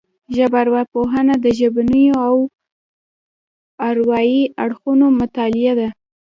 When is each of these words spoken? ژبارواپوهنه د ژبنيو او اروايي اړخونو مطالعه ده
ژبارواپوهنه 0.37 1.35
د 1.39 1.45
ژبنيو 1.59 2.15
او 2.27 2.35
اروايي 3.89 4.41
اړخونو 4.63 5.05
مطالعه 5.19 5.73
ده 5.79 5.89